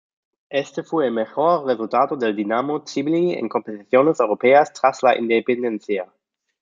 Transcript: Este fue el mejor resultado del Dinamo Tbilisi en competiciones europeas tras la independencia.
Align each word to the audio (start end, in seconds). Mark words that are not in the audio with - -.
Este 0.49 0.81
fue 0.81 1.05
el 1.05 1.13
mejor 1.13 1.67
resultado 1.67 2.15
del 2.17 2.35
Dinamo 2.35 2.81
Tbilisi 2.83 3.33
en 3.37 3.47
competiciones 3.47 4.19
europeas 4.19 4.73
tras 4.73 5.03
la 5.03 5.15
independencia. 5.15 6.11